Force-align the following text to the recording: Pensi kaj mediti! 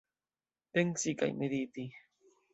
Pensi 0.77 1.13
kaj 1.21 1.31
mediti! 1.43 1.87